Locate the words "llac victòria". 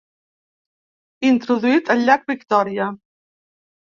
2.07-2.89